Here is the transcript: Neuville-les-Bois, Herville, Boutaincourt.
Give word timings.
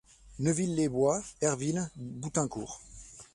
Neuville-les-Bois, 0.39 1.21
Herville, 1.41 1.91
Boutaincourt. 1.95 2.81